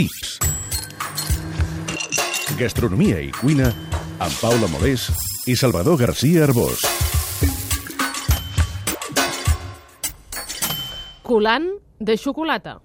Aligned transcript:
Tips. 0.00 0.38
Gastronomia 2.56 3.18
i 3.20 3.26
cuina 3.36 3.66
amb 3.68 4.36
Paula 4.40 4.68
Molés 4.72 5.10
i 5.44 5.52
Salvador 5.60 5.98
García 6.00 6.46
Arbós. 6.46 6.80
Culant 11.26 11.66
de 12.00 12.16
xocolata. 12.16 12.78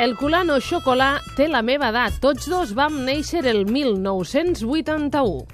El 0.00 0.16
culant 0.16 0.54
o 0.56 0.58
xocolà 0.64 1.10
té 1.36 1.50
la 1.52 1.60
meva 1.60 1.92
edat. 1.92 2.16
Tots 2.24 2.48
dos 2.48 2.72
vam 2.72 3.04
néixer 3.04 3.44
el 3.44 3.66
1981. 3.68 5.44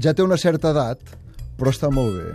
Ja 0.00 0.16
té 0.16 0.24
una 0.24 0.40
certa 0.40 0.72
edat, 0.72 1.16
però 1.58 1.72
està 1.72 1.90
molt 1.92 2.16
bé. 2.18 2.32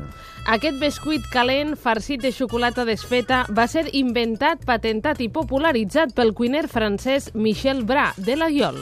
Aquest 0.51 0.79
bescuit 0.81 1.25
calent, 1.33 1.75
farcit 1.77 2.23
de 2.23 2.31
xocolata 2.33 2.85
desfeta, 2.85 3.43
va 3.53 3.67
ser 3.69 3.85
inventat, 3.93 4.65
patentat 4.65 5.21
i 5.21 5.29
popularitzat 5.29 6.15
pel 6.17 6.33
cuiner 6.33 6.65
francès 6.67 7.29
Michel 7.35 7.85
Bra, 7.85 8.11
de 8.17 8.39
la 8.39 8.49
Iol. 8.49 8.81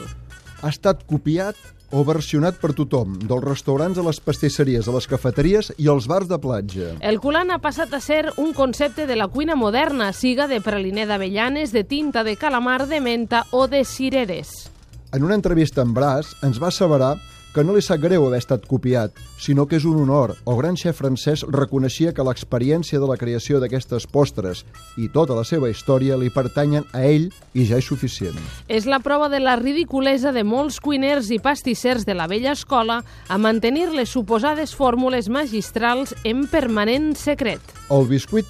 Ha 0.60 0.72
estat 0.72 1.04
copiat 1.08 1.56
o 1.90 2.04
versionat 2.06 2.58
per 2.62 2.70
tothom, 2.78 3.16
dels 3.18 3.44
restaurants 3.44 3.98
a 3.98 4.04
les 4.06 4.20
pastisseries, 4.22 4.86
a 4.86 4.94
les 4.94 5.08
cafeteries 5.10 5.72
i 5.76 5.88
als 5.90 6.06
bars 6.10 6.28
de 6.30 6.38
platja. 6.38 6.92
El 7.00 7.18
culant 7.22 7.50
ha 7.50 7.58
passat 7.62 7.92
a 7.94 8.00
ser 8.00 8.30
un 8.38 8.54
concepte 8.54 9.08
de 9.10 9.16
la 9.18 9.28
cuina 9.28 9.56
moderna, 9.58 10.12
siga 10.14 10.46
de 10.46 10.60
praliner 10.62 11.08
d'avellanes, 11.10 11.74
de 11.74 11.82
tinta 11.84 12.24
de 12.24 12.36
calamar, 12.36 12.86
de 12.86 13.00
menta 13.00 13.44
o 13.50 13.66
de 13.66 13.84
cireres. 13.84 14.70
En 15.12 15.26
una 15.26 15.34
entrevista 15.34 15.82
amb 15.82 15.96
Bràs 15.96 16.36
ens 16.46 16.62
va 16.62 16.70
asseverar 16.70 17.16
que 17.54 17.64
no 17.64 17.74
li 17.74 17.82
sap 17.82 18.00
greu 18.02 18.26
haver 18.26 18.38
estat 18.38 18.66
copiat, 18.70 19.16
sinó 19.40 19.66
que 19.66 19.78
és 19.80 19.86
un 19.88 19.98
honor. 20.02 20.36
El 20.46 20.58
gran 20.60 20.78
xef 20.78 21.00
francès 21.00 21.42
reconeixia 21.48 22.14
que 22.14 22.24
l'experiència 22.26 23.00
de 23.02 23.08
la 23.10 23.18
creació 23.20 23.60
d'aquestes 23.60 24.06
postres 24.06 24.64
i 25.00 25.08
tota 25.10 25.34
la 25.38 25.44
seva 25.48 25.70
història 25.70 26.18
li 26.20 26.30
pertanyen 26.30 26.86
a 26.92 27.02
ell 27.08 27.30
i 27.54 27.66
ja 27.66 27.80
és 27.80 27.90
suficient. 27.90 28.38
És 28.68 28.86
la 28.86 29.00
prova 29.02 29.28
de 29.32 29.42
la 29.42 29.56
ridiculesa 29.58 30.32
de 30.36 30.44
molts 30.44 30.80
cuiners 30.80 31.30
i 31.34 31.40
pastissers 31.42 32.06
de 32.06 32.14
la 32.14 32.28
vella 32.30 32.54
escola 32.54 33.02
a 33.28 33.38
mantenir 33.38 33.90
les 33.94 34.14
suposades 34.14 34.74
fórmules 34.76 35.28
magistrals 35.28 36.14
en 36.24 36.46
permanent 36.50 37.14
secret. 37.18 37.62
El 37.90 38.06
biscuit 38.06 38.46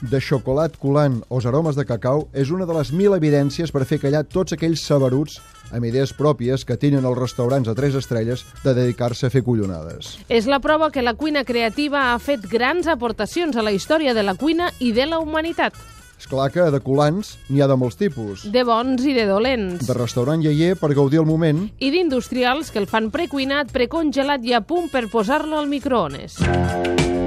de 0.00 0.20
xocolat 0.22 0.76
colant 0.78 1.20
o 1.28 1.38
els 1.38 1.46
aromes 1.48 1.76
de 1.76 1.84
cacau 1.86 2.28
és 2.32 2.52
una 2.54 2.66
de 2.66 2.74
les 2.76 2.92
mil 2.94 3.14
evidències 3.16 3.72
per 3.74 3.86
fer 3.88 3.98
callar 4.02 4.24
tots 4.30 4.54
aquells 4.54 4.84
saberuts 4.86 5.38
amb 5.74 5.84
idees 5.84 6.14
pròpies 6.16 6.64
que 6.64 6.78
tenen 6.80 7.04
els 7.04 7.18
restaurants 7.18 7.68
a 7.68 7.74
tres 7.76 7.98
estrelles 7.98 8.44
de 8.64 8.74
dedicar-se 8.74 9.28
a 9.28 9.32
fer 9.32 9.42
collonades. 9.44 10.16
És 10.28 10.48
la 10.48 10.62
prova 10.64 10.90
que 10.94 11.04
la 11.04 11.14
cuina 11.18 11.44
creativa 11.44 12.12
ha 12.12 12.18
fet 12.22 12.46
grans 12.48 12.88
aportacions 12.88 13.56
a 13.56 13.64
la 13.66 13.74
història 13.74 14.14
de 14.14 14.24
la 14.24 14.36
cuina 14.38 14.72
i 14.80 14.92
de 14.96 15.06
la 15.06 15.20
humanitat. 15.20 15.76
És 16.18 16.26
clar 16.26 16.48
que 16.50 16.64
de 16.74 16.80
colants 16.82 17.36
n'hi 17.46 17.62
ha 17.62 17.68
de 17.70 17.76
molts 17.78 17.98
tipus. 17.98 18.42
De 18.50 18.64
bons 18.66 19.04
i 19.06 19.14
de 19.14 19.26
dolents. 19.28 19.84
De 19.86 19.94
restaurant 19.94 20.42
lleier 20.42 20.74
per 20.80 20.90
gaudir 20.96 21.20
el 21.22 21.28
moment 21.28 21.68
I 21.78 21.92
d'industrials 21.94 22.72
que 22.74 22.82
el 22.82 22.88
fan 22.90 23.12
precuinat, 23.14 23.70
precongelat 23.74 24.42
i 24.42 24.56
a 24.58 24.64
punt 24.66 24.90
per 24.90 25.06
posar-lo 25.12 25.60
al 25.60 25.70
microones. 25.70 26.40
I 26.42 27.17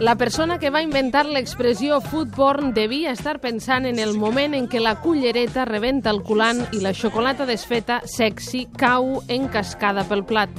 La 0.00 0.16
persona 0.16 0.56
que 0.58 0.70
va 0.74 0.80
inventar 0.82 1.22
l'expressió 1.26 2.00
food 2.02 2.32
porn 2.34 2.72
devia 2.74 3.12
estar 3.14 3.36
pensant 3.38 3.86
en 3.86 4.00
el 4.02 4.16
moment 4.18 4.56
en 4.58 4.66
què 4.66 4.80
la 4.82 4.96
cullereta 4.98 5.66
rebenta 5.68 6.10
el 6.10 6.24
culant 6.26 6.64
i 6.74 6.82
la 6.82 6.90
xocolata 6.90 7.46
desfeta, 7.46 8.00
sexy, 8.10 8.64
cau 8.78 9.20
en 9.28 9.46
cascada 9.54 10.02
pel 10.08 10.24
plat. 10.26 10.50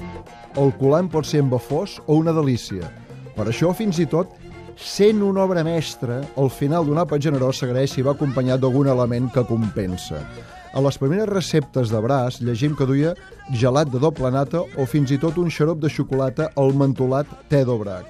el 0.55 0.71
colant 0.79 1.11
pot 1.11 1.27
ser 1.27 1.43
embafós 1.43 1.99
o 2.07 2.15
una 2.15 2.31
delícia. 2.33 2.87
Per 3.35 3.45
això, 3.47 3.73
fins 3.75 3.99
i 3.99 4.07
tot, 4.09 4.31
sent 4.79 5.21
una 5.23 5.43
obra 5.43 5.63
mestra, 5.63 6.21
al 6.39 6.49
final 6.49 6.87
d'un 6.87 7.01
àpat 7.01 7.21
generós 7.27 7.59
s'agraeix 7.59 7.91
si 7.93 8.05
va 8.05 8.15
acompanyat 8.15 8.61
d'algun 8.63 8.87
element 8.87 9.27
que 9.33 9.43
compensa. 9.43 10.23
A 10.73 10.81
les 10.85 10.97
primeres 11.01 11.27
receptes 11.27 11.89
de 11.89 11.99
braç 11.99 12.39
llegim 12.45 12.75
que 12.77 12.87
duia 12.87 13.15
gelat 13.51 13.89
de 13.91 13.99
doble 13.99 14.31
nata 14.31 14.61
o 14.77 14.85
fins 14.85 15.11
i 15.11 15.17
tot 15.17 15.37
un 15.41 15.49
xarop 15.49 15.81
de 15.81 15.89
xocolata 15.89 16.51
al 16.55 16.75
mentolat 16.77 17.27
te 17.49 17.63
d'obrac. 17.65 18.05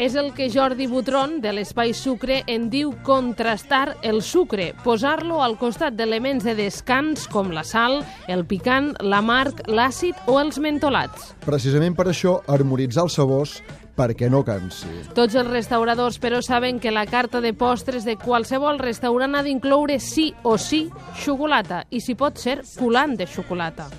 És 0.00 0.14
el 0.14 0.30
que 0.32 0.46
Jordi 0.48 0.86
Butron, 0.86 1.40
de 1.42 1.50
l'Espai 1.52 1.90
Sucre, 1.92 2.38
en 2.48 2.68
diu 2.70 2.92
contrastar 3.04 3.96
el 4.06 4.22
sucre, 4.22 4.70
posar-lo 4.84 5.42
al 5.42 5.56
costat 5.58 5.96
d'elements 5.98 6.46
de 6.46 6.54
descans 6.56 7.26
com 7.28 7.50
la 7.52 7.66
sal, 7.66 7.98
el 8.30 8.46
picant, 8.48 8.92
l'amarg, 9.02 9.60
l'àcid 9.68 10.16
o 10.30 10.38
els 10.40 10.60
mentolats. 10.62 11.34
Precisament 11.44 11.98
per 11.98 12.06
això, 12.10 12.38
harmonitzar 12.48 13.08
els 13.08 13.18
sabors 13.18 13.58
perquè 14.00 14.30
no 14.32 14.40
cansi. 14.46 14.88
Tots 15.14 15.36
els 15.36 15.50
restauradors, 15.50 16.16
però, 16.22 16.40
saben 16.40 16.80
que 16.80 16.94
la 16.94 17.04
carta 17.06 17.42
de 17.44 17.52
postres 17.52 18.08
de 18.08 18.16
qualsevol 18.16 18.80
restaurant 18.80 19.36
ha 19.36 19.44
d'incloure 19.44 20.00
sí 20.00 20.30
o 20.42 20.56
sí 20.58 20.86
xocolata, 21.20 21.84
i 21.90 22.00
si 22.00 22.16
pot 22.16 22.40
ser 22.40 22.62
culant 22.78 23.18
de 23.20 23.28
xocolata. 23.28 23.90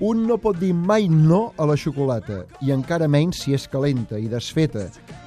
Un 0.00 0.22
no 0.24 0.38
pot 0.40 0.56
dir 0.56 0.72
mai 0.72 1.10
no 1.12 1.50
a 1.60 1.66
la 1.68 1.76
xocolata, 1.76 2.46
i 2.64 2.70
encara 2.72 3.08
menys 3.10 3.42
si 3.42 3.52
és 3.52 3.66
calenta 3.68 4.16
i 4.16 4.30
desfeta, 4.32 4.86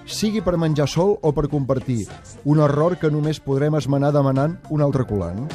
sigui 0.10 0.42
per 0.42 0.56
menjar 0.58 0.88
sol 0.90 1.20
o 1.22 1.32
per 1.36 1.46
compartir. 1.52 2.08
Un 2.50 2.64
error 2.64 2.98
que 2.98 3.12
només 3.14 3.44
podrem 3.44 3.78
esmenar 3.78 4.10
demanant 4.16 4.58
un 4.74 4.82
altre 4.82 5.06
colant. 5.06 5.46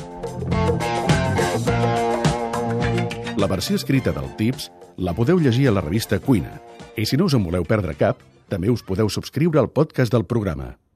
La 3.38 3.50
versió 3.50 3.74
escrita 3.74 4.14
del 4.14 4.30
Tips 4.38 4.70
la 4.98 5.14
podeu 5.14 5.38
llegir 5.38 5.68
a 5.68 5.74
la 5.74 5.82
revista 5.82 6.18
Cuina. 6.18 6.60
I 6.98 7.06
si 7.06 7.16
no 7.18 7.26
us 7.26 7.34
en 7.34 7.44
voleu 7.46 7.66
perdre 7.66 7.94
cap, 7.98 8.22
també 8.48 8.72
us 8.72 8.82
podeu 8.82 9.12
subscriure 9.12 9.60
al 9.60 9.70
podcast 9.70 10.12
del 10.12 10.24
programa. 10.24 10.78